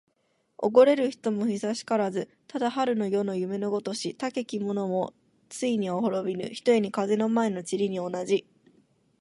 [0.57, 2.27] おごれる人も久しからず。
[2.47, 4.15] ただ春の夜の夢のごとし。
[4.15, 5.13] たけき者も
[5.47, 8.47] ついには滅びぬ、ひとえに風の前の塵に同じ。